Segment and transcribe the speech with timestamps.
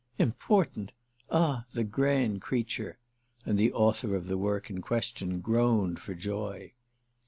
[0.17, 0.93] "Important!
[1.29, 6.73] Ah the grand creature!"—and the author of the work in question groaned for joy.